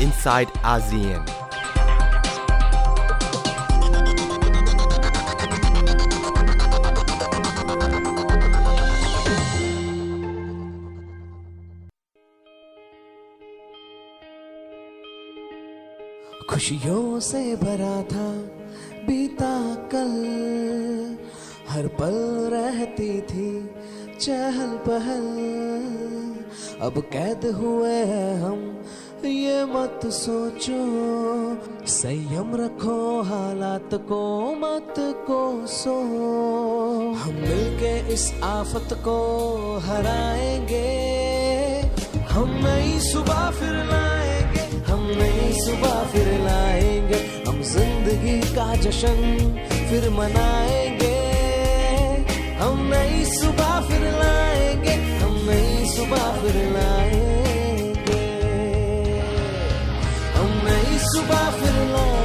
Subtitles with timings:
[0.00, 1.24] inside ASEAN.
[16.50, 18.28] खुशियों से भरा था
[19.06, 19.52] बीता
[19.92, 20.14] कल
[21.68, 22.16] हर पल
[22.52, 23.50] रहती थी
[24.20, 25.28] चहल पहल
[26.86, 28.02] अब कैद हुए
[28.42, 28.58] हम
[29.24, 30.78] ये मत सोचो।
[31.86, 34.20] संयम रखो, हालात को,
[34.54, 34.94] मत
[35.26, 35.94] कोसो
[37.14, 39.18] हम मिलके इस आफत को
[39.78, 40.88] हराएँगे।
[42.30, 44.60] हम नई सुबह फिर लाएँगे।
[44.92, 49.54] हम नई सुबह फिर लाएँगे। हम ज़िंदगी का जश्न
[49.90, 51.16] फिर मनाएँगे।
[52.54, 57.19] हम नई सुबह फिर लाएँगे। हम नई सुबह फिर लाएँगे।
[61.30, 62.19] about it alone.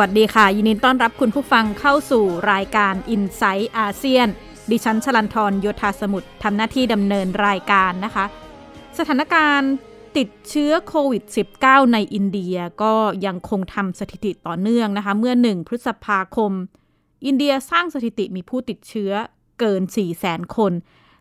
[0.00, 4.28] วัสดีค่ะ ยินดีต้อนรับคุณผู้ฟังเข้าสู่รายการ i n s i ซต์อาเซียน
[4.70, 8.24] ดิฉันชลันทรโยธาสมุทรทำหน้าที่ดำเนินรายการนะคะ
[8.98, 9.72] สถานการณ์
[10.16, 11.22] ติดเชื้อโควิด
[11.58, 12.94] -19 ในอินเดียก็
[13.26, 16.52] ยังคงทำสถิติต่อเนื่องนะคะ เมื่อ 1 พฤษภาคม
[17.26, 19.12] อินเดียสร้างสถิติมีผู้ติดเชื้อ
[19.60, 20.72] เกิน 4 0 0 0 0 0 คน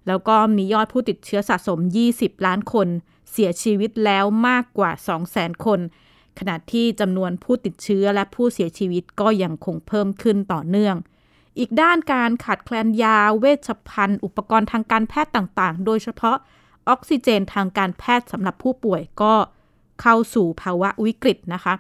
[0.08, 1.80] แล้วก็มียอดผู้ติดเชื้อสะสม
[2.14, 2.88] 20 ล้านคน
[3.32, 5.80] เสียชีวิตแล้วมากกว่า 2 0 0 0 0 0 คน
[6.40, 10.96] ขณะที่จำนวนผู้ติดเชื้อและผู้เสียชีวิตก็ยังคงเพิ่มขึ้นต่อเนื่อง
[11.60, 16.38] อีกด้านการขาดแคลนยา เวชภัณฑ์ อุปกรณ์ทางการแพทย์ต่างๆ โดยเฉพาะ
[16.90, 19.34] ออกซิเจนทางการแพทย์สำหรับผู้ป่วยก็
[20.02, 21.74] เข้าสู่ภาวะวิกฤตนะคะ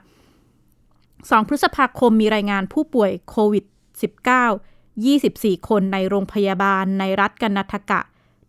[0.72, 3.66] 2 พฤษภาคมมีรายงานผู้ป่วยโควิด
[4.81, 8.02] -19 24 คนในโรงพยาบาลในรัฐกันนัทกะ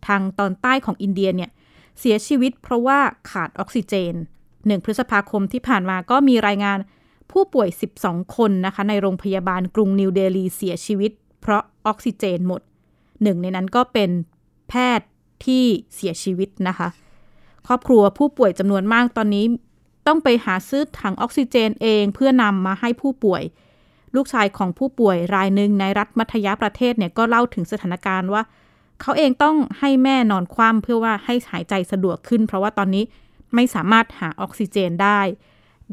[0.07, 1.51] ทางตอนใต้ของอินเดียเนี่ย
[1.99, 2.99] เสียชีวิตเพราะว่า
[3.29, 4.15] ขาดออกซิเจน
[4.67, 6.77] 1 พฤษภาคมที่ผ่านมาก็มีรายงาน
[7.31, 7.69] ผู้ป่วย
[8.01, 11.11] 12 คนนะคะ ในโรงพยาบาลกรุงนิวเดลีเสียชีวิต
[11.41, 12.61] เพราะออกซิเจนหมด
[13.23, 14.09] หนึ่งในนั้นก็เป็น
[14.69, 15.07] แพทย์
[15.45, 15.63] ที่
[15.95, 16.87] เสียชีวิตนะคะ
[17.67, 19.45] ครอบครัวผู้ป่วยจำนวนมากตอนนี้
[20.07, 23.43] ต้องไปหาซื้อถังออกซิเจนเองเพื่อนำมาให้ผู้ป่วย
[24.15, 28.43] ลูกชายของผู้ป่วยรายหนึ่งในรัฐมัธยประเทศเนี่ยก็เล่าถึงสถานการณ์ว่า
[29.01, 33.03] เขาเองต้องให้แม่นอนคว่ำเพื่อว่าให้หายใจสะดวกขึ้น เพราะว่าตอนนี้
[33.53, 35.19] ไม่สามารถหาออกซิเจนได้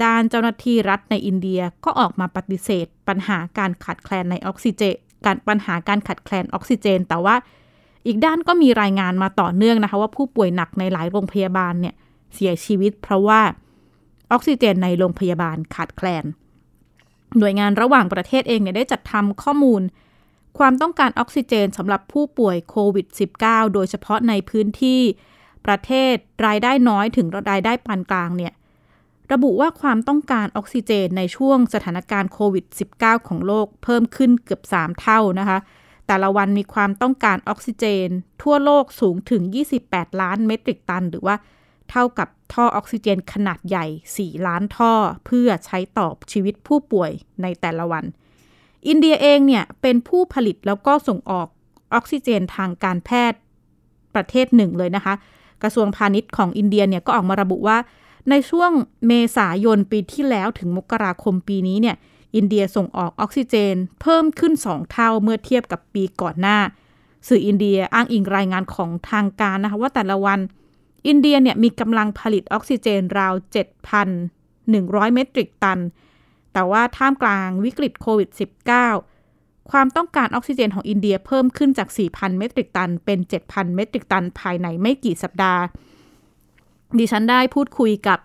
[0.04, 4.96] ด้านเจ้าหน้าที่รัฐในอินเดียก็ออกมาปฏิเสธ ปัญหาการขาดแคลนในออกซิเจน
[5.26, 7.36] การปัญหาการขาดแคลนออกซิเจน แต่ว่า
[8.06, 11.94] อีกด้านก็มีรายงานมาต่อเนื่องนะคะ ว่าผู้ป่วยหนักในหลายโรงพยาบาลเนี่ย
[12.34, 13.40] เสียชีวิต เพราะว่า
[14.32, 16.24] ออกซิเจนในโรงพยาบาลขาดแคลน
[17.38, 19.82] หน่วยงานระหว่างประเทศเองเนี่ยได้จัดทำข้อมูล
[20.58, 23.06] ความต้องการออกซิเจนสำหรับผู้ป่วยโควิด
[23.40, 25.00] -19 โดยเฉพาะในพื้นที่
[25.66, 26.14] ประเทศ
[26.46, 28.52] รายได้น้อยถึงรายได้ปานกลางเนี่ย
[29.32, 32.64] ระบุว่าความต้องการออกซิเจนในช่วงสถานการณ์โควิด
[32.98, 35.58] -19 ของโลกเพิ่มขึ้นเกือบ 3 เท่านะคะ
[36.06, 38.08] แต่ละวันมีความต้องการออกซิเจน
[38.42, 39.42] ทั่วโลกสูงถึง
[39.82, 41.36] 28 ล้านเมตริกตัน หรือว่า
[41.90, 43.86] เท่ากับท่อออกซิเจนขนาดใหญ่
[44.38, 44.92] 4 ล้านท่อ
[45.26, 47.10] เพื่อใช้ตอบชีวิตผู้ป่วย
[47.42, 48.04] ในแต่ละวัน
[48.88, 51.48] อินเดียเองเนี่ยเป็นผู้ผลิตแล้วก็ส่งออก
[51.94, 53.38] ออกซิเจนทางการแพทย์
[54.14, 55.14] ประเทศหนึ่งเลยนะคะ
[55.62, 57.78] กระทรวงพาณิชย์ของอินเดียเนี่ยก็ออกมาระบุว่า
[58.30, 58.70] ในช่วง
[59.06, 61.96] เมษายนปีที่แล้วถึงมกราคมปีนี้เนี่ย
[62.36, 66.58] อินเดียส่งออกออกซิเจน เพิ่มขึ้น 2 เท่าเมื่อเทียบกับปีก่อนหน้า
[67.28, 70.40] สื่ออินเดียอ้างอิงรายงานของทางการนะคะว่าแต่ละวัน
[71.06, 73.34] อินเดียเนี่ยมีกำลังผลิตออกซิเจนราว
[74.24, 75.78] 7,100 เมตริกตัน
[76.52, 78.30] แต่ว่าท่ามกลางวิกฤตโควิด
[78.74, 79.11] -19
[79.72, 85.62] ความต้องการออกซิเจนของอินเดียเพิ่มขึ้นจาก 4,000 เมตริกตัน เป็น 7,000 เมตริกตัน ภายในไม่กี่สัปดาห์
[86.98, 88.18] ดิฉันได้พูดคุยกับ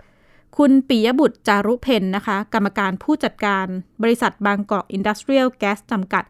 [0.57, 3.65] คุณปิยบุตรจารุเพนนะคะ กรรมการผู้จัดการ
[4.03, 6.23] บริษัท Bangkok Industrial Gas จำกัด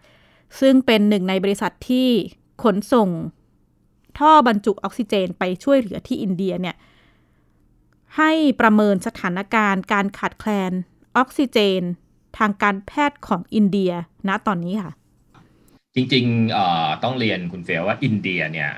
[0.60, 2.10] ซึ่งเป็นหนึ่งในบริษัทที่
[2.64, 3.10] ขนส่ง
[4.20, 6.76] ท่อบรรจุออกซิเจนไปช่วยเหลือที่อินเดียเนี่ย
[8.18, 8.32] ให้
[8.62, 10.72] ประเมินสถานการณ์การขาดแคลน
[11.18, 11.82] ออกซิเจน
[12.38, 13.92] ทางการแพทย์ของอินเดีย
[14.28, 14.94] ณตอนนี้ค่ะ
[15.98, 18.72] จจริงๆต้องเรียนคุณเฟียว่าอินเดียเนี่ย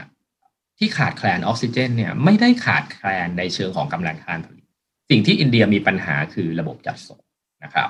[0.77, 4.65] ที่ขาดแคลนออกซิเจนเนี่ยไม่ได้ขาดแคลนในเชิงของกำลังการผลิต
[5.09, 7.21] สิ่งที่อินเดียมีปัญหาคือระบบจัดส่ง
[7.63, 7.89] นะครับ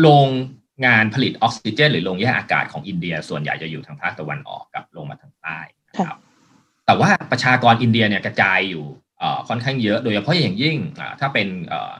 [0.00, 0.28] โรง
[0.86, 5.58] งานผลิตออกซิเจน หรือโรงแยกอากาศของอินเดีย ส่วนใหญ่จะอยู่ทางภาคตะวันออกกับลงมาทางใต้
[5.88, 6.18] นะครับ
[6.86, 8.84] แต่ว่าประชากรอินเดียเนี่ยกระจายอยู่
[9.48, 10.76] ค่อนข้างเยอะโดยเฉพาะอย่างยิ่ง
[11.20, 11.48] ถ้าเป็น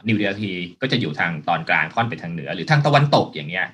[0.08, 3.66] นิวเดลีก็จะอยู่ทางตอนกลางค่อนไปทางเหนือ หรือทางตะวันตกอย่างเงี้ย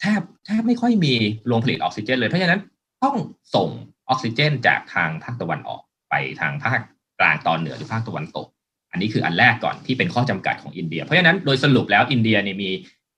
[0.00, 1.14] แทบแทบไม่ค่อยมี
[1.46, 2.60] โรงผลิตออกซิเจนเลยเพราะฉะนั้น
[3.04, 3.16] ต้อง
[3.54, 3.68] ส่ง
[4.08, 5.80] ออกซิเจน จากทางภาคตะวันออก
[6.10, 6.80] ไปทางภาค
[7.20, 8.46] กลางตอนเหนือหรือภาคตะวันตก
[8.90, 12.70] อันนี้คืออันแรกก่อนที่เป็นข้อจำกัดของอินเดีย เพราะฉะนั้นโดยสรุปแล้วอินเดียเนี่ยมี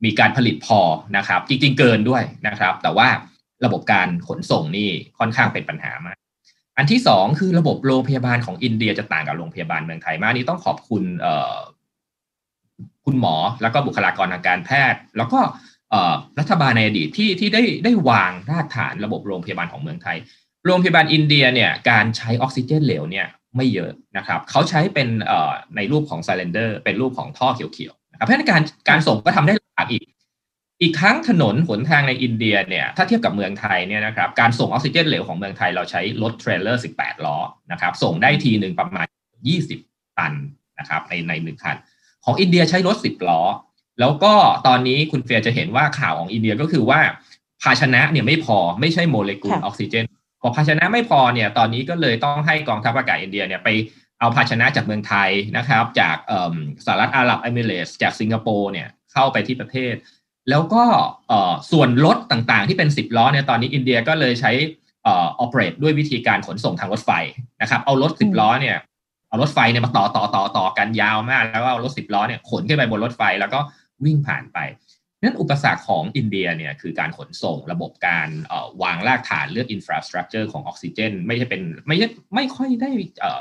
[0.04, 0.80] มีการผลิตพอ
[1.16, 3.08] นะครับ จริงๆเกินด้วยนะครับ แต่ว่า
[3.64, 6.16] ระบบการขนส่งนี่ค่อนข้างเป็นปัญหามาก
[6.76, 11.02] อันที่สองคือระบบโรงพยาบาลของอินเดียจะต่างกับโรงพยาบาลเมืองไทยมากนี่ต้องขอบคุณ
[13.04, 15.40] คุณหมอแล้วก็บุคลากรทางการแพทย์ แล้วก็
[16.38, 20.16] รัฐบาลในอดีตที่ที่ได้ได้วางรากฐานระบบโรงพยาบาลของเมืองไทย
[20.66, 23.26] โรงพยาบาลอินเดียเนี่ยการใช้ออกซิเจนเหลวเนี่ย
[23.56, 25.08] ไม่เยอะนะครับเขาใช้เป็น
[25.76, 30.02] ในรูปของไซเลนเดอร์เป็นรูปของท่อเขียวๆนะครับเพราะฉะนั้นการการส่งก็ทำได้หลากอีก
[30.82, 37.36] อีกครั้งถนนหนทางในอินเดียเนี่ยถ้าเทียบกับเมืองไทยเนี่ยนะครับการส่งออกซิเจนเหลวของเมืองไทยเราใช้รถเทรลเลอร์18 ล้อ
[37.72, 39.06] นะครับส่งได้ทีหนึ่งประมาณ
[39.62, 40.34] 20 ตัน
[40.78, 41.76] นะครับในในหนึ่งคัน
[42.24, 43.42] ของอินเดียใช้รถ 10 ล้อ
[44.00, 44.32] แล้วก็
[44.66, 47.00] ตอนนี้คุณเฟียจะเห็นว่าข่าวของอินเดียก็คือว่า
[47.62, 50.04] ภาชนะเนี่ยไม่พอไม่ใช่โมเลกุลออกซิเจน
[50.40, 53.68] พอภาชนะไม่พอเนี่ยตอนนี้ก็เลยต้องให้กองทัพอากาศอินเดียเนี่ยไป
[54.20, 56.16] เอาภาชนะจากเมืองไทยนะครับ จาก
[56.84, 59.94] สหรัฐอาหรับเอมิเรตส์จากสิงคโปร์เนี่ยเข้าไปที่ประเทศ
[60.50, 60.84] แล้วก็
[61.72, 64.52] ส่วนรถต่างๆ ที่เป็น 10 ล้อเนี่ยตอนนี้อินเดียก็เลยใช้
[65.06, 67.10] operate ด้วยวิธีการขนส่งทางรถไฟ
[67.62, 68.76] นะครับเอารถ 10 ล้อเนี่ย
[69.28, 73.60] เอารถไฟเนี่ยมาต่อต่อต่อต่อกันยาวมาก แล้วก็เอารถ 10 ล้อเนี่ยขนขึ้นไปบนรถไฟ แล้วก็
[74.04, 74.58] วิ่งผ่านไป
[75.22, 78.28] นั้นอุปสรรคของอินเดียเนี่ยคือการขนส่งระบบการ
[78.82, 82.90] วางรากฐานเรื่อง infrastructure ของออกซิเจน ไม่ใช่เป็นไม่ใช่ไม่ค่อยได้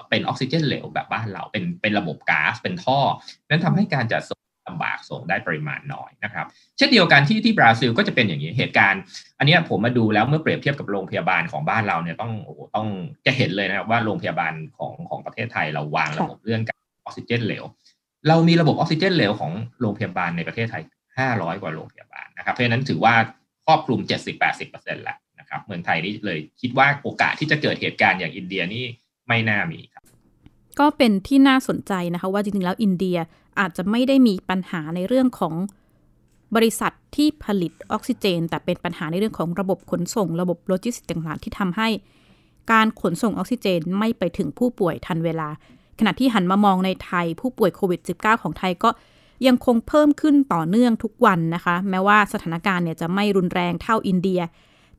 [0.10, 3.00] เป็นออกซิเจนเหลวแบบบ้านเราเป็นเป็นระบบก๊าซเป็นท่อ
[3.50, 6.46] นั้นทำให้การจัดส่งลำบากส่งได้ปริมาณน้อยนะครับ
[6.78, 9.02] เช่นเดียวกันที่ที่บราซิลก็จะเป็นอย่างนี้เหตุการณ์
[9.40, 12.88] อันนี้ผมมาดูแล้วเมื่อเปรียบเทียบกับโรงพยาบาลของบ้านเราเนี่ยต้องโอ้ต้อง
[13.26, 17.64] จะเห็นเลยนะครับว่าโรงพยาบาลของของประเทศไทยเราวางระบบเรื่องการออกซิเจนเหลว
[18.28, 20.84] เรามีระบบออกซิเจนเหลวของโรงพยาบาลในประเทศไทย
[21.22, 23.16] 500 กว่าโรงพยาบาลนะครับ เพราะฉะนั้นถือว่า
[23.66, 24.00] ครอบคลุม
[24.48, 28.86] 70-80%แล้วนะครับ เมืองไทยนี่เลยคิดว่าโอกาสที่จะเกิดเหตุการณ์อย่างอินเดียนี่
[29.28, 30.04] ไม่น่ามีครับ
[30.80, 33.18] ก็เป็นที่น่าสนใจนะคะว่าจริงๆ แล้วอินเดีย
[33.60, 35.54] อาจจะไม่ได้มีปัญหาในเรื่องของ
[36.56, 41.90] บริษัทที่ผลิตออกซิเจน แต่เป็นปัญหาในเรื่องของระบบขนส่ง ระบบโลจิสติกส์ต่างๆที่ทำให้
[42.72, 45.50] การขนส่งออกซิเจนไม่ไปถึงผู้ป่วยทันเวลา
[46.00, 48.90] ขณะที่หันมามองในไทยผู้ป่วยโควิด -19 ของไทยก็
[49.48, 54.42] ยังคงเพิ่มขึ้นต่อเนื่องทุกวันนะคะ แม้ว่าสถานการณ์เนี่ยจะไม่รุนแรงเท่าอินเดีย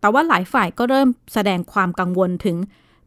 [0.00, 2.56] แต่ว่าหลายฝ่ายก็เริ่มแสดงความกังวลถึง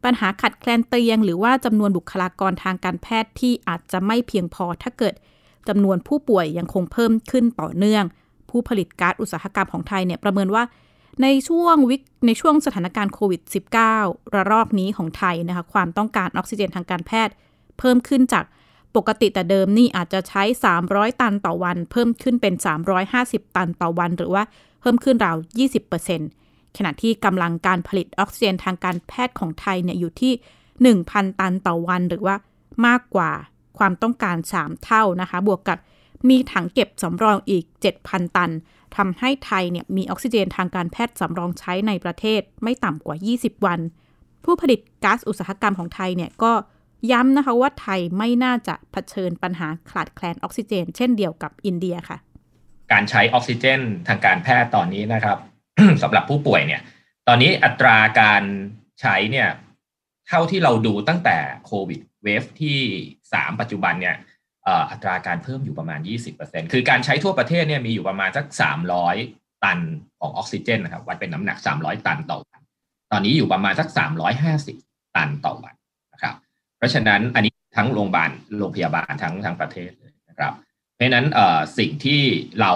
[0.04, 5.14] ปัญหาขัดแคลนเตียง หรือว่าจำนวนบุคลากรทางการแพทย์ที่อาจจะไม่เพียงพอถ้าเกิด
[5.68, 8.04] จำนวนผู้ป่วยยังคงเพิ่มขึ้นต่อเนื่อง
[8.50, 10.64] ผู้ผลิตก๊าซอุตสาหกรรมของไทยเนี่ยประเมินว่า
[11.22, 13.40] ในช่วงวิกในช่วงสถานการณ์โควิด
[13.88, 17.34] -19 ระลอกนี้ของไทยนะคะความต้องการออกซิเจนทางการแพทย์
[17.82, 18.44] เพิ่มขึ้นจาก
[18.96, 20.42] ปกติแต่เดิมนี่อาจจะใช้
[20.82, 22.54] 300 ตันต่อวัน เพิ่มขึ้นเป็น
[23.04, 24.42] 350 ตันต่อวัน หรือว่า
[24.80, 25.36] เพิ่มขึ้นราว
[26.06, 30.32] 20%ขณะที่กำลังการผลิตออกซิเจนทางการแพทย์ของไทยเนี่ยอยู่ที่
[30.98, 32.36] 1,000 ตันต่อวัน หรือว่า
[32.86, 33.30] มากกว่า
[33.78, 35.78] ความต้องการ 3 เท่านะคะ บวกกับ
[36.28, 37.64] มีถังเก็บสำรองอีก
[38.00, 38.50] 7,000 ตัน
[38.96, 43.80] ทำให้ไทยเนี่ยมีออกซิเจนทางการแพทย์สำรองใช้ในประเทศไม่ต่ำกว่า 20 วัน
[44.44, 46.52] ผู้ผลิตก๊าซอุตสาหกรรมของไทยเนี่ยก็
[47.10, 52.18] ย้ำนะคะว่าไทยไม่น่าจะะเผชิญปัญหาขาดแคลนออกซิเจน เช่นเดียวกับอินเดียค่ะ
[52.92, 55.38] การใช้ออกซิเจนทางการแพทย์ตอนนี้นะครับ
[56.02, 56.80] สำหรับผู้ป่วยเนี่ย
[57.28, 58.42] ตอนนี้อัตราการ
[59.00, 59.48] ใช้เนี่ย
[60.28, 62.80] เท่าที่เราดูตั้งแต่โควิดเวฟที่
[63.22, 64.16] 3ปัจจุบันเนี่ย
[64.90, 66.00] อัตราการเพิ่มอยู่ประมาณ
[66.36, 68.46] 20%คือการใช้ทั่วประเทศเนี่ยมีอยู่ประมาณสัก
[69.04, 69.78] 300 ตัน
[70.20, 72.60] ของออกซิเจนนะครับวัดเป็นน้ำหนัก 300 ตันต่อวัน
[73.12, 73.88] ตอนนี้อยู่ประมาณสัก
[74.52, 75.74] 350 ตันต่อวัน
[76.82, 79.90] นะครับราะฉะนั้นอันนี้ทั้งโรงพยาบาลโรงพยาบาลทั้งทั้งประเทศ
[80.28, 80.52] นะครับ
[80.94, 81.26] เพราะฉะนั้น
[81.78, 82.20] สิ่งที่
[82.60, 82.70] เรา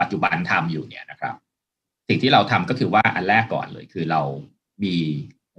[0.00, 1.34] ปัจจุบันทำอยู่เนี่ยนะครับ
[2.08, 4.22] สิ่งที่เราทำก็คือว่าอันแรกก่อนเลยคือเรา
[4.84, 4.96] มี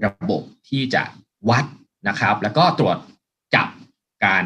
[0.06, 1.04] ระบบที่จะ
[1.50, 1.66] วัด
[2.08, 2.98] นะครับ แล้วก็ตรวจ
[3.56, 3.68] จับ
[4.26, 4.46] การ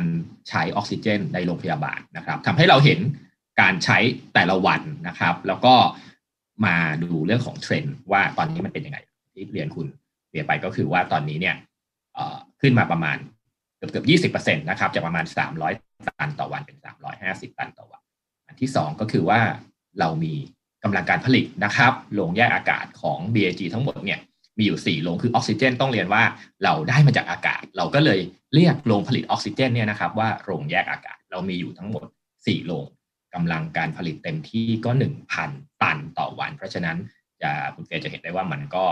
[0.50, 3.00] ใช้ออกซิเจน ในโรงพยาบาลนะครับทำให้เราเห็น
[3.62, 3.98] การใช้
[4.34, 5.76] แต่ละวันนะครับ แล้วก็
[6.66, 8.98] มาดูเรื่องของเทรนด์ว่าตอนนี้มันเป็นยังไง
[9.34, 9.88] ที่เรียนคุณ
[10.32, 11.56] เรียนไปก็คือว่าตอนนี้เนี่ย
[12.62, 13.18] ขึ้นมาประมาณ
[13.90, 15.74] เกือบเกือบยี่สิบเปอร์เซ็นตนะครับจากประมาณสามร้อย
[16.20, 18.02] ตันต่อวันเป็นสามร้อยห้าสิบตันต่อวัน
[18.48, 19.40] อันที่สองก็คือว่า
[20.00, 20.34] เรามี
[20.84, 24.20] กำลังการผลิตนะครับโรงแยกอากาศของ BAG ทั้งหมดเนี่ย
[24.58, 26.24] มีอยู่ 4 โรงคือออกซิเจน ต้องเรียนว่า
[26.64, 28.20] เราได้มาจากอากาศ เราก็เลย
[28.54, 32.04] เรียกโรงผลิตออกซิเจนเนี่ยนะครับว่าโรงแยกอากาศ เรามีอยู่ทั้งหมด
[32.36, 32.86] 4 โรง
[33.34, 34.92] กำลังการผลิตเต็มที่ก็
[35.36, 36.98] 1,000 ตันต่อวัน เพราะฉะนั้น
[37.42, 38.86] จะคุณเฟยจะเห็นได้ว่ามันก็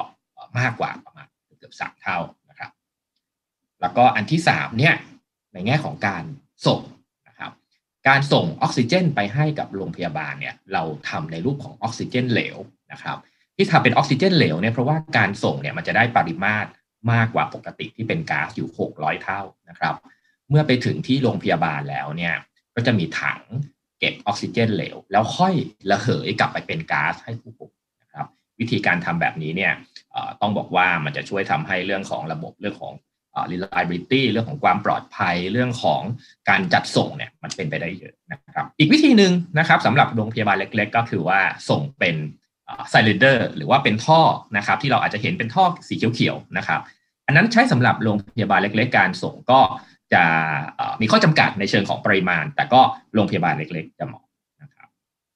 [0.59, 1.27] มากกว่าประมาณ
[1.59, 2.17] เกือบสามเท่า
[3.83, 4.95] แล้วก็อันที่สามเนี่ย
[5.53, 6.23] ในแง่ของการ
[6.67, 6.81] ส่ง
[7.27, 7.51] นะครับ
[8.07, 12.57] การส่งออกซิเจนไปให้กับโรงพยาบาลเนี่ยเราทำในรูปของออกซิเจนเหลว
[12.91, 13.17] นะครับ
[13.55, 16.67] ที่ทำเป็นออกซิเจนเหลวเนี่ยเพราะว่าการส่งเนี่ยมันจะได้ปริมาตร
[17.11, 19.95] มากกว่าปกติที่เป็นก๊าซอยู่ 600 เท่านะครับ
[20.49, 22.35] เมื่อไปถึงที่โรงพยาบาลแล้วเนี่ย
[22.75, 23.41] ก็จะมีถัง
[23.99, 25.53] เก็บออกซิเจนเหลว แล้วค่อย
[25.91, 28.25] ระเหยกลับไปเป็นก๊าซให้ผู้ป่วยนะครับ
[28.59, 29.73] วิธีการทำแบบนี้เนี่ย
[30.41, 32.93] ต้องบอกว่ามันจะช่วยทำให้เรื่องของระบบเรื่องของ
[33.51, 36.01] reliability เรื่องของความปลอดภัยเรื่องของ
[36.49, 42.15] การจัดส่งเนี่ยมันเป็นไปได้เยอะนะครับอีกวิธีหนึ่งนะครับสำหรับโรงพยาบาลเล็ก ๆ ก็คือว่าส่งเป็น
[42.89, 44.21] cylinder หรือว่าเป็นท่อ
[44.57, 46.81] นะครับที่เราอาจจะเห็นเป็นท่อสีเขียวๆนะครับ
[47.25, 49.59] อันนั้นใช้สำหรับโรงพยาบาลเล็ก ๆ การส่งก็
[50.13, 50.23] จะ
[51.01, 52.81] มีข้อจำกัดในเชิงของปริมาณ แต่ก็
[53.13, 54.23] โรงพยาบาลเล็ก ๆ จะเหมาะ
[54.61, 54.87] นะครับ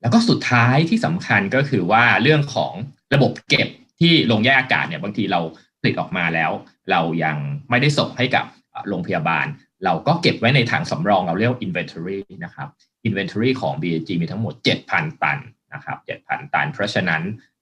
[0.01, 2.73] แล้วก็สุดท้ายที่สำคัญก็คือว่าเรื่องของ
[3.13, 3.67] ระบบเก็บ
[3.99, 5.41] ที่โรงแยกอากาศเนี่ยบางทีเรา
[5.79, 6.51] ผลิตออกมาแล้ว
[6.91, 7.37] เรายัง
[7.69, 8.45] ไม่ได้ส่งให้กับ
[8.87, 9.45] โรงพยาบาล
[9.85, 12.67] เราก็เก็บไว้ในถังสำรองเราเรียก inventory นะครับ
[13.07, 14.53] inventory ของ BAG มีทั้งหมด
[14.87, 15.37] 7,000 ตัน
[15.73, 17.21] นะครับ7,000 ตัน เพราะฉะนั้น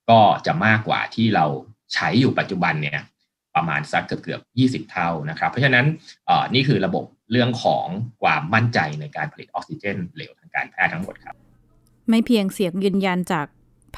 [0.09, 1.45] ก็จะมากกว่าที่เรา
[1.93, 2.99] ใช้อยู่ปัจจุบันเนี่ย
[3.55, 4.41] ประมาณสักเกือบเกือบ
[4.85, 5.85] 20 เท่านะครับ เพราะฉะนั้น
[6.53, 7.85] นี่คือระบบเรื่องของ
[8.21, 11.35] ความมั่นใจในการผลิตออกซิเจนเหลวทางการแพทย์ทั้งหมดครับ
[12.09, 13.47] ไม่เพียงเสียงยืนยันจาก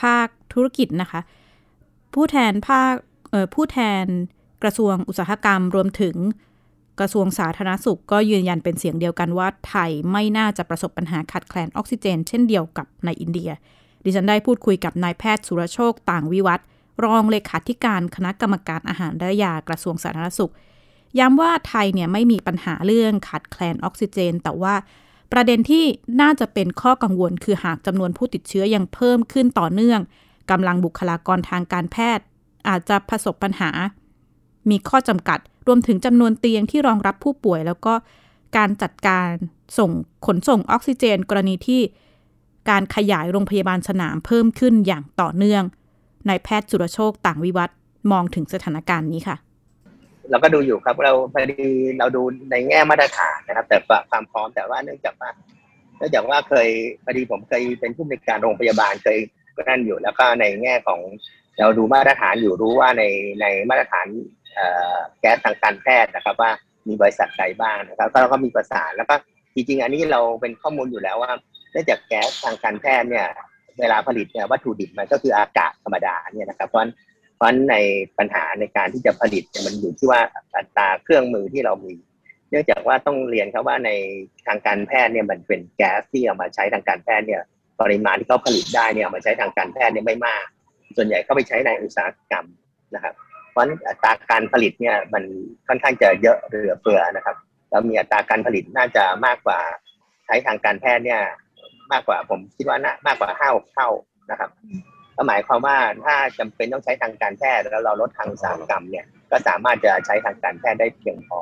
[0.01, 1.21] ภาคธุรกิจนะคะ
[2.13, 2.93] ผู้แทนภาค
[3.53, 4.05] ผู้แทน
[4.63, 6.15] กระทรวงอุตสาหกรรมรวมถึง
[6.99, 13.51] กระทรวงสาธารณสุขก็ยืนยันเป็นเสียงเดียวกันว่าไทยไม่น่าจะประสบปัญหาขาดแคลนออกซิเจน เช่นเดียวกับในอินเดีย
[14.03, 16.59] ดิฉันได้พูดคุยกับนายแพทย์สุรโชคต่างวิวัฒ
[17.03, 20.53] รองเลขาธิการคณะกรรมการอาหารและยากระทรวงสาธารณสุข
[21.19, 24.75] ย้ำว่าไทยเนี่ยไม่มีปัญหาเรื่องขาดแคลนออกซิเจน แต่ว่า
[25.31, 25.85] ประเด็นที่
[26.21, 29.99] น่าจะเป็นข้อกังวล คือหากจำนวนผู้ติดเชื้อยังเพิ่มขึ้นต่อเนื่อง
[30.51, 32.25] กำลังบุคลากรทางการแพทย์
[32.67, 33.69] อาจจะประสบปัญหา
[34.69, 37.93] มีข้อจำกัด รวมถึงจำนวนเตียงที่รองรับผู้ป่วย แล้วก็
[38.57, 39.27] การจัดการ
[39.77, 39.91] ส่ง
[40.25, 41.81] ขนส่งออกซิเจน กรณีที่
[42.69, 45.63] การขยายโรงพยาบาลสนามเพิ่มขึ้นอย่างต่อเนื่อง
[46.29, 47.69] นายแพทย์สุรโชคต่างวิวัฒ
[48.11, 49.37] มองถึงสถานการณ์นี้ค่ะ
[50.29, 51.69] เราก็ดูอยู่ครับเราพอดี
[51.99, 52.21] เราดู
[52.51, 53.77] ในแง่มาตรฐานนะครับ แต่
[54.09, 55.29] ความพร้อมแต่ว่าเนื่องจากว่า
[55.97, 56.69] เนื่องจากว่าเคย
[57.05, 59.19] พอดีผมเคยเป็นผู้บริการโรงพยาบาลเคย
[59.69, 60.99] นั่นอยู่แล้วก็ในแง่ของ
[61.59, 63.03] เราดูมาตรฐานอยู่รู้ว่าใน
[63.41, 64.07] ในมาตรฐาน
[65.19, 66.51] แก๊สทางการแพทย์นะครับ ว่า
[66.87, 69.15] มีบริษัทใดบ้างนะครับก็เราก็มีประสานแล้วก็
[69.53, 71.31] จริงๆ อันนี้เราเป็นข้อมูลอยู่แล้วว่า
[71.71, 73.27] เนื่องจากแก๊สทางการแพทย์เนี่ย
[73.79, 76.81] เวลาผลิตเนี่ยวัตถุดิบมันก็คืออากาศธรรมดาเนี่ยนะครับเพราะ
[77.35, 77.75] เพราะใน
[78.17, 80.21] ปัญหาในการที่จะผลิตมันอยู่ที่ว่า
[80.55, 81.93] อัตราเครื่องมือที่เรามี
[82.49, 83.91] เนื่องจากว่าต้องเรียนครับว่าใน
[84.47, 87.41] ทางการแพทย์เนี่ยมันเป็นแก๊สที่เอามาใช้ทางการแพทย์เนี่ย
[87.81, 90.45] ปริมาณที่เขาผลิตได้เนี่ยมาใช้ทางการแพทย์เนี่ยไม่มาก
[90.95, 92.45] ส่วนใหญ่เขาไปใช้ในอุตสาหกรรม
[92.95, 93.13] นะครับ
[93.51, 95.23] เพราะอัตราการผลิตเนี่ยมัน
[95.67, 97.35] ค่อนข้างจะเยอะเหลือเฟือนะครับ
[97.69, 99.59] แล้วมีอัตราการผลิตน่าจะมากกว่า
[100.25, 101.21] ใช้ทางการแพทย์เนี่ย
[101.91, 103.89] มากกว่าผมคิดว่าน่ามากกว่าห้าเท่า
[104.31, 104.49] นะครับ
[105.15, 111.39] ก็หมายความว่าถ้าจำเป็นต้องใช้ทางการแพทย์แล้วเราลดทางอุตสาหกรรมเนี่ยก็สามารถจะใช้ทางการแพทย์ได้เพียงพอ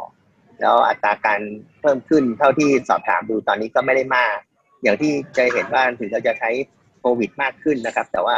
[0.62, 1.42] แล้วอัตราการ
[1.82, 4.36] เพิ่มขึ้นเท่าที่สอบถามดูตอนนี้ก็ไม่ได้มาก
[4.84, 6.50] อย่างที่จะเห็นว่าถึงเราจะใช้
[7.00, 8.38] โควิดมากขึ้นนะครับ แต่ว่า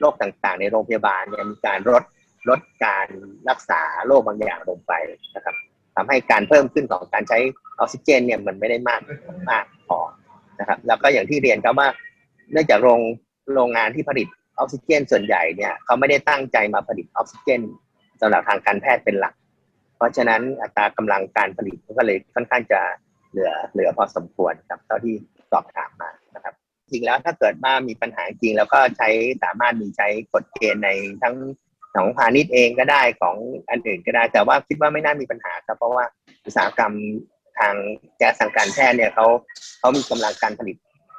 [0.00, 2.02] โรคต่างๆ ในโรงพยาบาลเนี่ยมีการลด
[2.48, 3.08] ลดการ
[3.48, 4.92] รักษาโรคบางอย่างลงไป
[5.36, 5.56] นะครับ
[5.96, 7.38] ทำให้การเพิ่มขึ้นของการใช้
[7.78, 9.00] ออกซิเจนเนี่ยมันไม่ได้มาก
[9.50, 9.98] มากพอ
[10.60, 11.88] นะครับแล้วก็อย่างที่เรียนครับว่า
[12.52, 13.00] เนื่องจากโรง
[13.54, 14.26] โรงงานที่ผลิต
[14.58, 17.60] ออกซิเจน ส่วนใหญ่เนี่ยเขาไม่ได้ตั้งใจมาผลิตออกซิเจน
[18.20, 19.34] สำหรับทางการแพทย์เป็นหลัก
[19.96, 22.80] เพราะฉะนั้นอัตรากำลังการผลิตก็เลยค่อนข้างจะ
[23.30, 25.14] เหลือเหลือพอสมควรครับเท่าที่
[25.50, 26.10] สอบถามมา
[26.90, 29.08] จริงแล้วถ้าเกิดว่ามีปัญหาจริงแล้วก็ใช้
[29.42, 30.90] สามารถมีใช้กฎเกณฑ์ใน
[31.22, 31.34] ทั้ง
[31.94, 33.36] ของพาณิชย์เองก็ได้ของ
[33.70, 36.04] อันอื่นก็ได้ แต่ว่าคิดว่าไม่น่ามีปัญหาครับเพราะว่า
[36.46, 36.92] อุตสาหกรรม
[37.58, 37.74] ทาง
[38.16, 39.26] แก๊สทางการแพทย์เนี่ยเขา
[39.78, 40.76] เขามีกำลังการผลิต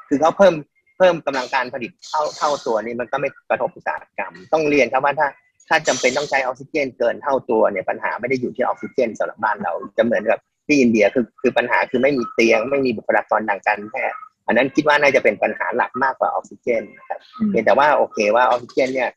[0.09, 0.53] คือเขาเพิ่ม
[0.97, 5.27] เพิ่มกำลังการผลิตเท่าเท่าตัวนี่มันก็ไม่กระทบอุตสาหกรรม ต้องเรียนครับว่าถ้า
[5.69, 19.09] ถ้าจำเป็นต้องใช้ออกซิเจนเกินเท่าตัวเนี่ยปัญหาไม่ได้อยู่ที่ออกซิเจนสำหรับบ้านเราจะเหมือนกับที่อินเดียคือคือปัญหาคือไม่มีเตียง ไม่มีบุคลากรทางการแพทย์ อันนั้นคิดว่าน่าจะเป็นปัญหาหลักมากกว่าออกซิเจนนะครับเพียงแต่ว่าโอเคว่าออกซิเจนเนี่ย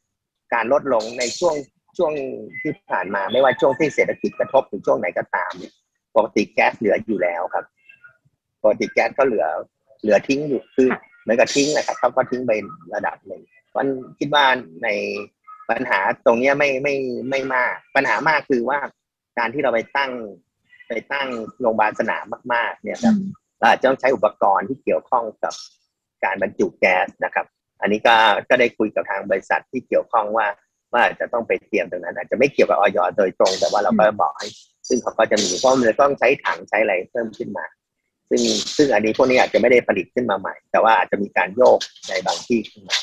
[0.54, 1.54] การลดลงในช่วง
[1.96, 2.12] ช่วง
[2.62, 5.52] ที่ผ่านมาไม่ว่าช่วงที่เศรษฐกิจกระทบหรือช่วงไหนก็ตาม
[6.16, 7.64] ปกติแก๊สเหลืออยู่แล้วครับ
[8.62, 9.46] ปกติแก๊สก็เหลือ
[10.02, 10.88] เหลือทิ้งอยู่คือ
[11.22, 12.52] เหมือนกับทิ้งนะครับเขาก็ทิ้งไป
[12.94, 13.42] ระดับหนึ่ง
[13.76, 13.86] มัน
[14.18, 14.44] คิดว่า
[14.84, 14.88] ใน
[15.70, 16.94] ปัญหาตรงเนี้ยไม่ไม่
[17.30, 18.78] ไม่มาก ปัญหามากคือว่า
[19.38, 20.10] การที่เราไปตั้ง
[20.88, 21.28] ไปตั้ง
[21.60, 22.24] โรงพยาบาลสนาม
[22.54, 25.54] มาก ๆ เนี่ยครับเรา อาจจะต้องใช้อุปกรณ์ที่เกี่ยวข้องกับ
[26.24, 27.46] การบรรจุแก๊สนะครับ
[27.82, 28.16] อันนี้ก็
[28.48, 30.46] ก็ได้คุยกับทางบริษัทที่เกี่ยวข้องว่า
[30.94, 34.46] ว่าจะต้องไปเตรียมตรงนั้น อาจจะไม่เกี่ยวกับออยโดยตรง แต่ว่าเราก็บอกให้
[34.88, 37.64] ซึ่งเขาก็จะมีเพราะมันจะต้องใช้ถังใช้อะไรเพิ่มขึ้นมา
[38.30, 38.42] ซึ่ง
[38.76, 41.78] ซึ่งอันนี้พวกนี้อาจจะไม่ได้ผลิตขึ้นมาใหม่ แต่ว่าอาจจะมีการโยก
[42.08, 42.96] ในบางที่ขึ้นมา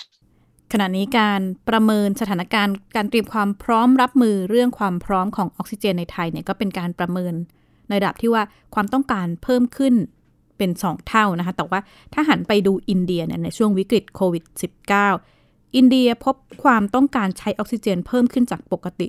[0.73, 7.33] ขณะนี้การประเมินสถานการณ์การเตรียมความพร้อมรับมือเรื่องความพร้อมของออกซิเจนในไทยเนี่ยก็เป็นการประเมิน
[7.89, 8.43] ในระดับที่ว่า
[8.75, 9.93] ความต้องการเพิ่มขึ้น
[10.59, 11.79] เป็น 2 เท่านะคะ แต่ว่า
[12.13, 14.43] ถ้าหันไปดูอินเดียเนี่ยในช่วงวิกฤตโควิด
[15.09, 19.07] -19 อินเดียพบความต้องการใช้ออกซิเจนเพิ่มขึ้นจากปกติ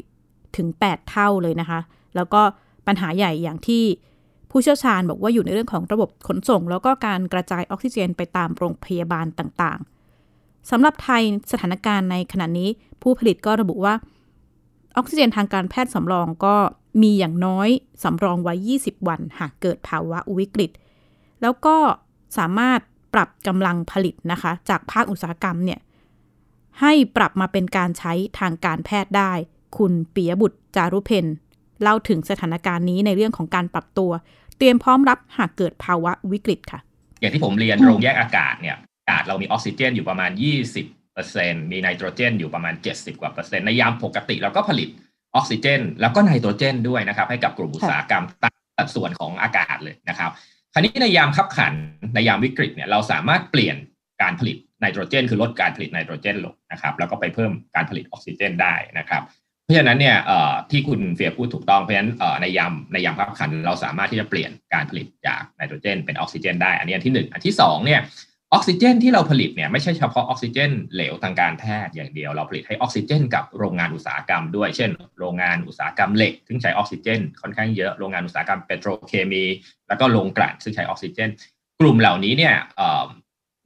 [0.56, 1.80] ถึง 8 เท่าเลยนะคะ
[2.16, 2.42] แล้วก็
[2.86, 3.84] ปัญหาใหญ่อย่างที่
[4.50, 12.68] ผู้เชี่ยวชาญบอกว่าอยู่ในเรื่องของระบบขนส่ง แล้วก็การกระจายออกซิเจนไปตามโรงพยาบาลต่างๆสำหรับไทยสถานการณ์ในขณะนี้
[13.02, 13.94] ผู้ผลิตก็ระบุว่า
[14.96, 16.56] ออกซิเจนทางการแพทย์สำรองก็
[17.02, 17.68] มีอย่างน้อย
[18.02, 20.70] สำรองไว้ 20 วัน หากเกิดภาวะวิกฤต
[21.42, 21.76] แล้วก็
[22.38, 22.80] สามารถ
[23.14, 25.80] ปรับกำลังผลิตนะคะ จากภาคอุตสาหกรรมเนี่ย
[26.80, 29.32] ให้ปรับมาเป็นการใช้ทางการแพทย์ได้
[29.78, 31.26] คุณปิยบุตรจารุเพน
[31.82, 34.10] เล่าถึงสถานการณ์นี้ในเรื่องของการปรับตัว
[34.58, 36.80] เตรียมพร้อมรับหากเกิดภาวะวิกฤตค่ะ
[37.20, 40.30] อย่างที่ผมเรียนโรงแยกอากาศเนี่ยอากาศเรามีออกซิเจนอยู่ประมาณ
[40.72, 44.88] 20เปอร์เซ็นมีไนโตรเจนอยู่ประมาณ 70 กว่าเปอร์เซ็นต์ในยามปกติเราก็ผลิต
[45.34, 50.30] ออกซิเจน แล้วก็ไนโตรเจนด้วยนะครับ ให้กับกลุ่มอุตสาหกรรมตามสัดส่วนของอากาศเลยนะครับ
[50.72, 51.74] คราวนี้ในยามขับขัน
[52.14, 53.76] ในยามวิกฤตเนี่ยเราสามารถเปลี่ยน
[54.22, 59.22] การผลิตไนโตรเจน คือลดการผลิตไนโตรเจนลงนะครับ แล้วก็ไปเพิ่มการผลิตออกซิเจนได้นะครับ
[59.64, 60.16] เพราะฉะนั้นเนี่ย
[60.70, 62.10] ที่คุณเฟียพูดถูกต้องเพราะฉะนั้น
[62.42, 68.00] ในยามในยามขับขันเราสามารถที่จะเปลี่ยนการผลิตจากไนโตรเจนเป็นออกซิเจนได้ อันนี้อันที่หนึ่งอันที่สองเนี่ย
[68.54, 79.44] ออกซิเจนที่เราผลิตเนี่ยไม่ใช่เฉพาะออกซิเจนเหลวทางการแพทย์อย่างเดียว เราผลิตให้ออกซิเจนกับโรงงานอุตสาหกรรมด้วย เช่น โรงงานอุตสาหกรรมเหล็ก ซึ่งใช้ออกซิเจนค่อนข้างเยอะโรงงานอุตสาหกรรมเปโตรเคมี
[79.88, 81.30] แล้วก็โรงกลั่นซึ่งใช้ออกซิเจน
[81.80, 82.80] กลุ่มเหล่านี้เนี่ยเ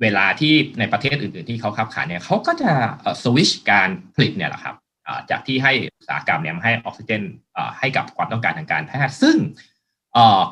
[0.03, 2.73] เวลาที่ในประเทศอื่น ๆ ที่เขาขับขานเนี่ยเขาก็จะ
[3.23, 4.75] สวิชการผลิตเนี่ยแหละครับ
[5.31, 7.23] จากที่ให้อุตสาหกรรมเนี่ยมาให้ออกซิเจน
[7.79, 9.37] ให้กับความต้องการทางการแพทย์ซึ่ง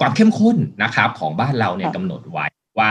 [0.01, 2.47] ความเข้มข้นนะครับของบ้านเราเนี่ยกำหนดไว้
[2.79, 2.91] ว่า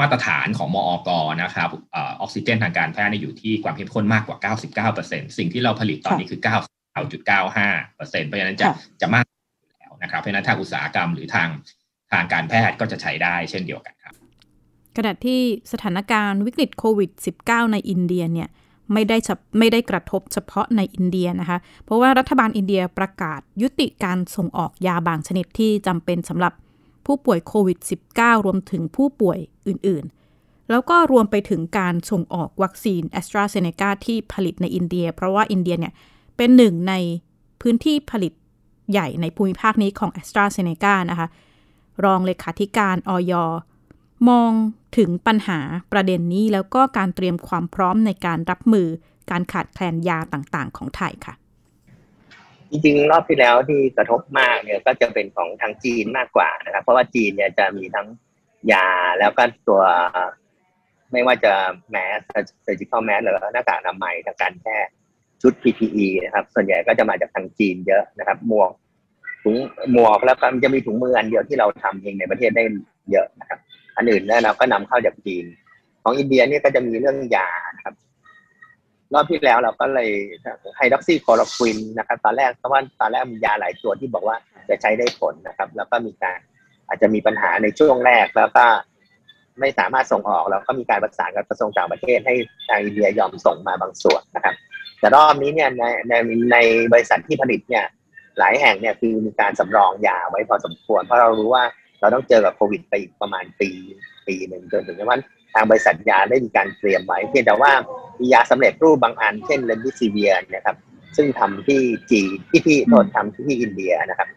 [0.00, 1.10] มาตรฐานของมอก
[1.42, 4.38] นะครับออกซิเจนทางการแพทย์อยู่ที่ความเข้มข้นมากกว่า
[4.96, 8.66] 99%สิ่งที่เราผลิตตอนนี้คือ 99.95%เพราะฉะนั้นจะ
[9.00, 9.24] จะมาก
[9.78, 11.48] แล้วนะครับ เพราะฉะนั้นทางอุตสาหกรรมหรือทาง
[12.12, 14.14] ทางการแพทย์ก็จะใช้ได้เช่นเดียวกันครับ
[14.96, 15.40] ขณะที่
[15.72, 17.10] สถานการณ์วิกฤตโควิด
[17.42, 18.48] -19 ในอินเดียเนี่ย
[18.92, 19.16] ไม่ได้
[19.58, 26.52] ไม่ได้กระทบเฉพาะในอินเดียนะคะ เพราะว่ารัฐบาลอินเดียประกาศยุติการส่งออกยาบางชนิดที่จำเป็นสำหรับ
[27.06, 27.78] ผู้ป่วยโควิด
[28.12, 29.38] -19 รวมถึงผู้ป่วย
[29.68, 35.92] อื่น ๆ แล้วก็รวมไปถึงการส่งออกวัคซีนแอสตราเซเนกาที่ผลิตในอินเดีย เพราะว่าอินเดียเนี่ย
[36.36, 36.94] เป็นหนึ่งใน
[37.60, 38.32] พื้นที่ผลิต
[38.90, 41.28] ใหญ่ในภูมิภาคนี้ของแอสตราเซเนกานะคะ
[42.04, 43.32] รองเลขาธิการอย.
[44.28, 44.52] มอง
[44.96, 45.60] ถึงปัญหา
[45.92, 48.86] ประเด็นนี้แล้วก็การเตรียมความพร้อมในการรับมือ
[49.30, 51.34] การขาดแคลนยาต่างๆ ของไทยค่ะ
[52.70, 58.06] จริงๆ รอบที่แล้วที่กระทบมากเนี่ยก็จะเป็นของทางจีนมากกว่านะครับ เพราะว่าจีนเนี่ยจะมีทั้ง
[58.72, 59.82] ยาแล้วก็ตัว
[61.12, 61.52] ไม่ว่าจะ
[61.90, 62.18] mask
[62.62, 64.92] surgical mask หรือหน้ากากอนามัยทางการแพทย์
[65.42, 68.72] ชุด PPE นะครับ ส่วนใหญ่ก็จะมาจากทางจีนเยอะนะครับ หมวก
[69.42, 69.56] ถุง
[69.92, 72.64] หมวกแล้วก็จะมีถุงมืออันเดียวที่เราทำเองในประเทศได้
[73.10, 73.58] เยอะนะครับ
[73.96, 75.44] อันอื่นเนี่ยเราก็นำเข้าจากจีน
[76.02, 77.94] ของอินเดียเนี่ยก็จะมีเรื่องยานะครับ
[79.14, 80.10] รอบที่แล้วเราก็เลย
[80.76, 84.36] ไฮดรอกซีคอโรควินนะครับตอนแรกเพราะว่าตอนแรกมียาหลายตัวที่บอกว่า
[84.68, 86.38] จะใช้ได้ผลนะครับ แล้วก็มีการ
[86.88, 88.64] อาจจะมีปัญหาในช่วงแรกแล้วก็
[89.60, 92.34] ไม่สามารถส่งออกแล้วก็มีการประสานกับกระทรวงต่างประเทศให้
[92.68, 94.54] ทางอินเดียยอมส่งมาบางส่วนนะครับ
[95.00, 96.14] แต่รอบนี้เนี่ยในใน
[96.52, 96.56] ใน
[96.92, 97.84] บริษัทที่ผลิตเนี่ย
[98.38, 101.64] หลายแห่งเนี่ยคือมีการสำรองยาไว้พอสมควร เพราะเรารู้ว่า
[102.00, 103.70] เราต้องเจอกับโควิดไปอีกประมาณปี
[104.26, 105.18] ปีหนึ่งจนถึงว่า
[105.54, 107.72] ทางบริษัทยาได้มีการเตรียมไว้เพียงแต่ว่า
[108.20, 110.76] มียาสำเร็จรูปบางอัน เช่นเรมเดซิเวียร์นะครับ
[111.16, 114.28] ซึ่งทำที่จีที่ที่โทษทำที่อินเดียนะครับ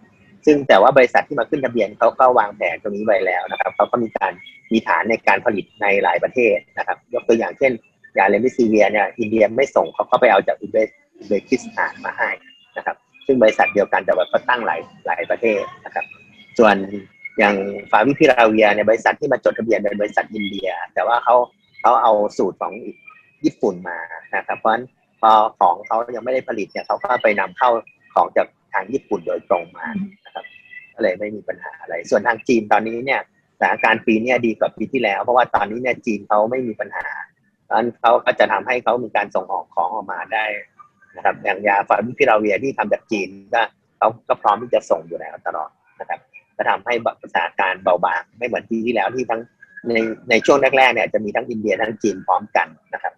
[0.45, 4.31] ซึ่งแต่ว่าบริษัทที่มาขึ้นทะเบียนเขาก็วางแผนตรงนี้ไว้แล้วนะครับเขาก็มีการ
[4.71, 7.71] มีฐานในการผลิตในหลายประเทศนะครับ ยกตัวอย่างเช่น
[8.17, 10.77] ยาเรมเดซิเวียร์เนี่ยอินเดียไม่ส่งเขาก็ไปเอาจากอุเบ
[11.17, 12.29] อุซเบกิสถานมาให้
[12.77, 16.05] นะครับ ซึ่งบริษัทเดียวกันแต่ว่าเขาตั้งหลายหลายประเทศนะครับ
[16.57, 16.75] ส่วน
[17.37, 17.55] อย่าง
[17.91, 21.35] ฟาวิพิราเวียเนี่ยบริษัทที่มาจดทะเบียนเป็นบริษัทอินเดีย แต่ว่าเขา
[21.81, 22.73] เขาเอาสูตรของ
[23.45, 23.97] ญี่ปุ่นมา
[24.35, 24.85] นะครับเพราะฉะนั้น
[25.21, 27.69] พอของเขายังไม่ได้ผลิตเนี่ยเขาก็ไปนำเข้า
[28.13, 29.87] ของจากทางญี่ปุ่นโดยตรงมา
[30.25, 30.45] นะครับ
[30.93, 33.21] ก็เลยไม่มีปัญหาอะไร ส่วนทางจีนตอนนี้เนี่ย
[33.59, 37.07] สถานการณ์ปีนี้ดีกว่าปีที่แล้ว เพราะว่าตอนนี้เนี่ยจีนเขาไม่มีปัญหา
[37.71, 40.45] นั้นเขาก็จะทำให้เขามีการส่งออกของออกมาได้
[41.15, 43.61] นะครับอย่างยาฟาวิพิราเวียที่ทำจากจีนก็
[43.97, 45.69] เขาก็พร้อมที่จะส่งอยู่แล้วตลอด
[45.99, 46.19] นะครับ
[46.57, 46.93] ก็ทำให้
[47.23, 49.41] สถานการณ์เบาบางไม่เหมือนปีที่แล้วที่ทั้ง
[49.87, 49.93] ใน
[50.29, 53.13] ในช่วงแรกๆเนี่ยจะมีทั้งอินเดียทั้งจีนพร้อมกันนะครับ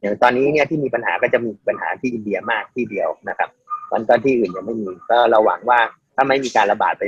[0.00, 3.48] อย่างตอนนี้เนี่ยที่มีปัญหาก็จะมีปัญหาที่อินเดียมากที่เดียวนะครับ
[3.92, 5.80] มันก็ที่อื่นยังไม่มีก็เราหวังว่า
[6.16, 7.02] ถ้าไม่มีการระบาดไป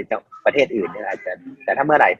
[0.46, 1.32] ประเทศอื่นเนี่ยอาจจะ
[1.64, 2.10] แต่ถ้าเมื่อไหร่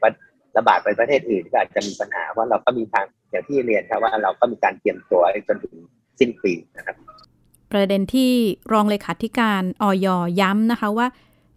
[0.57, 5.75] ระบาดไปประเทศอื่นก็อาจจะมีปัญหาว่าเราก็มีทางอย่างที่เรียนครับว่าเราก็มีการเตรียมตัวจนถึง
[6.19, 6.95] สิ้นปีนะครับ
[7.71, 8.31] ประเด็นที่
[8.73, 10.07] รองเลขาธิการออย
[10.41, 11.07] ย้ำนะคะว่า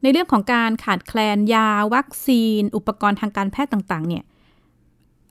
[0.02, 4.24] ในเรื่องของการขาดแคลนยาวัคซีน อุปกรณ์ทางการแพทย์ต่างๆ เนี่ย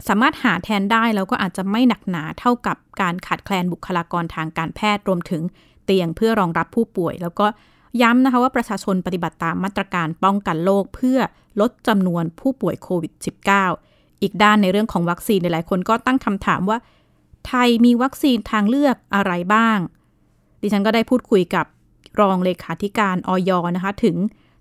[0.08, 5.42] สามารถหาแทนได้แล้วก็อาจจะไม่หนักหนาเท่ากับการขาดแคลนบุคลากรทางการแพทย์รวมถึง
[5.86, 7.48] เตียงเพื่อรองรับผู้ป่วย แล้วก็
[8.02, 11.20] ย้ำนะคะว่าประชาชนปฏิบัติตามมาตรการป้องกันโรคเพื่อ
[11.62, 13.12] ลดจำนวนผู้ป่วยโควิด
[13.68, 16.78] -19 อีกด้านในเรื่องของวัคซีนหลายคนก็ตั้งคำถามว่า
[17.48, 19.78] ไทยมีวัคซีนทางเลือกอะไรบ้าง
[20.62, 21.66] ดิฉันก็ได้พูดคุยกับ
[22.20, 23.52] รองเลขาธิการอย.
[23.76, 24.16] นะคะ ถึง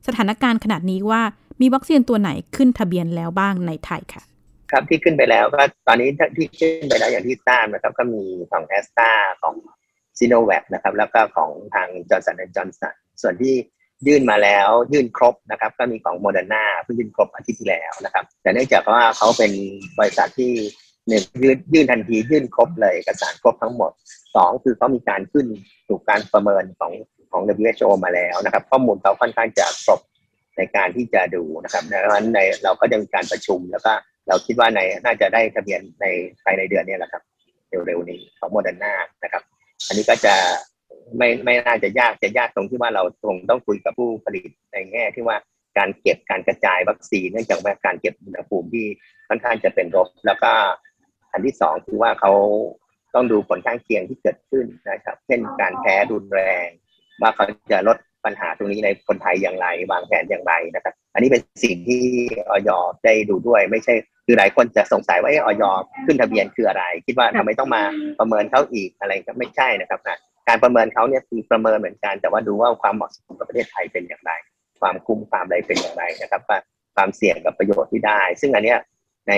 [0.07, 1.23] สถานการณ์ขนาดนี้ว่า
[1.61, 4.23] มีวัคซีนตัวไหนขึ้นทะเบียนแล้วบ้างในไทยค่ะ
[4.71, 9.11] ครับที่ขึ้นไปแล้วก็ตอนนี้ที่ขึ้นไปแล้วอย่างที่ทราบนะครับ ก็มีของแอสตรา
[9.43, 9.55] ของ
[10.19, 13.55] ซีโนแวคนะครับ แล้วก็ของทางจอห์นสันจอห์นสันส่วนที่
[14.07, 19.53] ยื่นมาแล้วยื่นครบนะครับ ก็มีของโมเดอร์นาเพิ่งยื่นครบอาทิตย์ที่แล้วนะครับ แต่เนื่องจากว่าเขาเป็น
[19.99, 20.53] บริษัทที่
[21.09, 23.91] หนึ่งยื่นยื่นทันทียื่นครบเลยเอกสารครบทั้งหมด
[24.37, 25.47] สองคือเขามีการขึ้น
[25.89, 26.93] ถูกการประเมินของ
[27.31, 30.01] ของ WHO มาแล้วนะครับ ข้อมูลเขาค่อนข้างจะครบ
[30.57, 33.93] ในการที่จะดูนะครับดังนั้นในเราก็จะมีการประชุมแล้วก็
[34.29, 36.07] เราคิดว่าในน่าจะได้ทะเบียนใน
[36.43, 37.23] ภายในเดือนนี้แหละครับ
[37.87, 39.43] เร็วๆนี้ของโมเดอร์นานะครับ
[39.87, 40.35] อันนี้ก็จะ
[41.19, 45.37] ไม่ไม่น่าจะยากจะยากตรงที่ว่าเราคงต้องคุยกับผู้ผลิตในแง่ที่ว่า
[45.79, 48.87] การเก็บการกระจายวัคซีนเนื่องจากว่าการเก็บอุณหภูมิที่
[49.29, 50.53] ค่อนข้างจะเป็นลบแล้วก็
[51.33, 52.33] อันที่สองคือว่าเขา
[53.15, 56.69] ต้องดูผลข้างเคียงที่เกิดขึ้นนะครับ เช่นการแพ้รุนแรง
[57.23, 62.03] ว่าเขาจะลดปัญหาตรงนี้ในคนไทยอย่างไรวางแผนอย่างไรนะครับ อันนี้เป็นสิ่งที่
[62.51, 62.71] ออย
[63.05, 63.95] ได้ดูด้วย ไม่ใช่
[64.27, 65.65] คือหลายคนจะสงสัยว่าอย.
[66.07, 67.83] ขึ้นทะเบียนคืออะไร คิดว่าทำไมต้องมา
[68.19, 70.01] ประเมินเขาอีกอะไรก็ไม่ใช่นะครับ
[70.49, 74.33] การประเมินเขาเนี่ยคือประเมินเหมือนกัน แต่ว่าดูว่าความเหมาะสมกับประเทศไทยเป็นอย่างไร
[74.81, 76.59] ความคุ้มความอะไรเป็นอย่างไรนะครับว่า
[76.97, 78.79] ความเสี่ยงกับประโยชน์ที่ได้ ซึ่งอันเนี้ย
[79.29, 79.33] ใน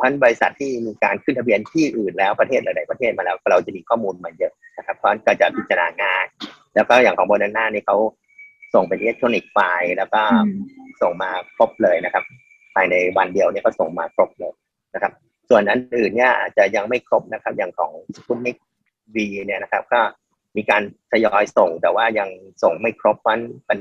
[0.00, 6.24] พันบริษัทที่มีการขึ้นทะเบียนที่อื่นแล้วประเทศหลาย ๆ ประเทศมาแล้วเราจะมีข้อมูลมาเยอะนะครับเพราะก็จะพิจารณาง่าย
[6.74, 7.96] แล้วก็อย่างของโมเดอร์นานี่เขา
[8.74, 10.22] ส่งเป็น electronic file แล้วก็
[11.02, 12.24] ส่งมาครบเลยนะครับ
[12.74, 14.52] ภายในวันเดียวเนี่ยก็ส่งมาครบเลย
[14.94, 15.12] นะครับ
[15.48, 17.90] ส่วนนั้นอื่นเนี่ยอาจจะยังไม่ครบนะครับ อย่างของ
[18.26, 18.56] คุณิก
[19.14, 20.00] วีเนี่ยนะครับ ก็
[20.56, 22.28] มีการทยอยส่งแต่ว่ายัง
[22.62, 23.78] ส่งไม่ครบมันเป็น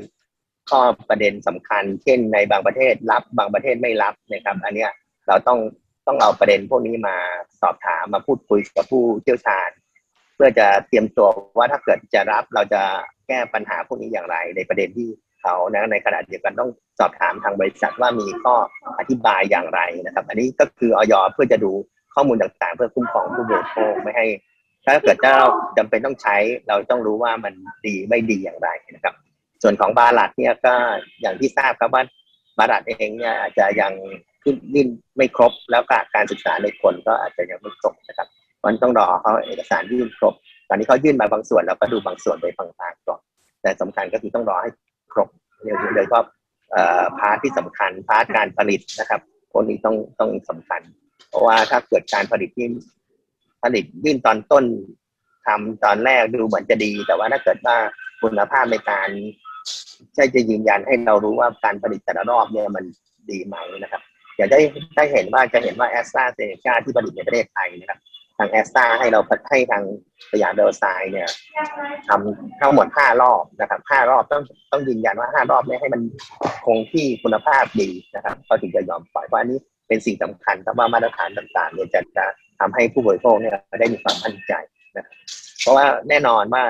[0.69, 4.91] ข้อประเด็นสำคัญ เช่น ในบางประเทศรับบางประเทศไม่รับนะครับ อันเนี้ย
[5.27, 5.59] เราต้อง
[6.07, 7.15] ต้องเอาประเด็นพวกนี้มา
[7.61, 9.69] สอบถามมาพูดคุยกับผู้เชี่ยวชาญ
[10.37, 12.81] เพื่อจะเตรียมตัวว่าถ้าเกิดจะรับเราจะ
[13.27, 15.07] แก้ปัญหาพวกนี้อย่างไรในประเด็นที่
[15.41, 18.55] เขานะในขณะเดียวกันต้องสอบถามทางบริษัทว่ามีข้อ
[18.99, 21.71] อธิบายอย่างไรนะครับ อันนี้ก็คือออยเพื่อจะดู
[22.15, 24.27] ข้อมูลต่างๆ เพื่อคุ้มครองผู้บริโภคไม่ให้
[24.85, 25.47] ถ้าเกิดเรา
[25.77, 27.53] จำเป็นต้องใช้เราต้องรู้ว่ามัน
[27.85, 29.13] ดีไม่ดีอย่างไรนะครับ
[29.63, 30.73] ส่วนของบาลัดเนี่ยก็
[31.21, 32.03] อย่างที่ทราบครับว่า
[32.57, 33.93] บาลัดเองเนี่ยอาจจะยัง
[34.43, 38.27] ขึ้นยื่นไม่ครบแล้วก็การศึกษาในคนก็อาจจะยังไม่ครบนะครับ
[38.65, 40.33] มันต้องรอเขาเอกสารยื่นครบ
[40.69, 43.21] ตอนนี้เขายื่นมาบางส่วนเราก็ดูบางส่วนไปบางๆก่อน
[43.61, 44.69] แต่สำคัญก็คือต้องรอให้
[45.13, 45.29] ครบ
[45.95, 46.25] โดยเฉพาะ
[47.19, 50.81] part ที่สำคัญ part การผลิตนะครับพวกนี้ต้องต้องสำคัญ
[51.29, 52.67] เพราะว่าถ้าเกิดการผลิตที่
[53.63, 54.65] ผลิตยื่นตอนต้น
[55.45, 57.75] ทำตอนแรกดูเหมือนจะดี แต่ว่าถ้าเกิดว่า
[58.21, 59.09] คุณภาพในการ
[60.15, 62.85] ใช่จะยืนยันให้เรารู้ว่าการผลิตแต่ละรอบเนี่ยมัน
[63.29, 64.01] ดีไหมนะครับ
[64.37, 64.59] อย่าได้
[64.95, 67.99] ได้เห็นว่าจะเห็นว่าแอสตราเซเนกาที่ผลิตในประเทศไทยนะครับ
[68.37, 69.19] ทางแอสตราให้เรา
[69.49, 69.83] ให้ทาง
[70.31, 71.29] สยามเดลไซเนี่ย
[72.07, 76.01] ทำทั้งหมดห้ารอบนะครับห้ารอบต้องต้องยืนยันว่าห้ารอบนี้ให้มัน
[76.65, 82.25] คงที่คุณภาพดีนะครับเขาถึงจะยอมปล่อยเพราะอันนี้เป็นสิ่งสำคัญแต่ว่ามาตรฐานต่างๆเนี่ยจะจะ
[82.59, 84.53] ทำให้ผู้บริโภคเนี่ยได้มีความมั่นใจ
[84.95, 85.05] นะ
[85.61, 86.63] เพราะว่าแน่นอนว่า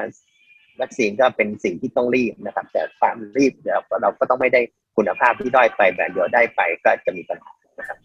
[0.82, 4.62] วัคซีนก็เป็นสิ่งที่ต้องรีบนะครับ แต่ความรีบเดี๋ยวเราก็ต้องไม่ได้
[4.97, 7.97] คุณภาพที่ด้อยไปแบบเดียวได้ไปก็จะมีปัญหานะครับ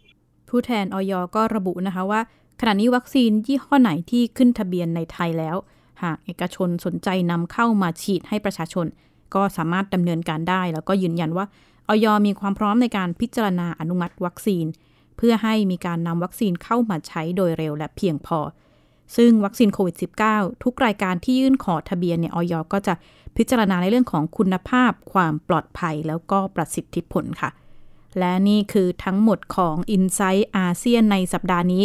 [0.51, 2.21] ผู้แทนออยก็ระบุนะคะว่า
[2.65, 5.57] ขณะนี้วัคซีนยี่ห้อไหนที่ขึ้นทะเบียนในไทยแล้ว
[6.03, 8.87] หากเอกชนสนใจนำเข้ามาฉีดให้ประชาชน
[9.35, 11.47] ก็สามารถดำเนินการได้ แล้วก็ยืนยันว่า
[11.89, 14.67] ออยมีความพร้อมในการพิจารณาอนุมัติวัคซีน
[15.17, 18.39] เพื่อให้มีการนำวัคซีนเข้ามาใช้โดยเร็วและเพียงพอ
[19.17, 19.97] ซึ่งวัคซีนโควิด
[20.29, 22.95] -19 ทุกรายการที่ยื่นขอทะเบียนเนี่ยออยก็จะ
[23.37, 27.51] พิจารณาในเรื่องของคุณภาพ ความปลอดภัยแล้วก็ประสิทธิผลค่ะ
[28.19, 31.85] และนี่คือทั้งหมดของ i n s i ซต์อาเซียนในสัปดาห์นี้